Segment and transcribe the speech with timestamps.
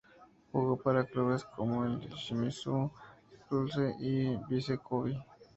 [0.51, 2.89] Jugó para clubes como el Shimizu
[3.35, 5.23] S-Pulse y Vissel Kobe.